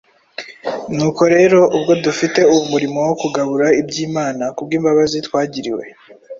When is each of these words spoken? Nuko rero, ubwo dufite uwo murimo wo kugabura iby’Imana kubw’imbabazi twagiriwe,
Nuko 0.95 1.21
rero, 1.35 1.59
ubwo 1.75 1.91
dufite 2.05 2.39
uwo 2.51 2.61
murimo 2.71 2.99
wo 3.07 3.13
kugabura 3.21 3.67
iby’Imana 3.81 4.43
kubw’imbabazi 4.55 5.17
twagiriwe, 5.27 5.83